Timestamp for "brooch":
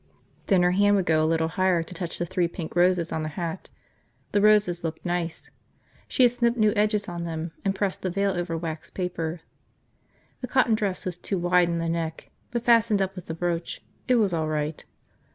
13.35-13.83